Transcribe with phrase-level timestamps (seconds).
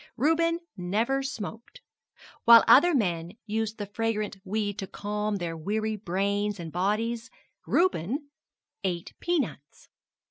[0.17, 1.79] Reuben never smoked.
[2.45, 7.29] While other men used the fragrant weed to calm their weary brains and bodies,
[7.67, 8.31] Reuben
[8.83, 9.89] ate peanuts.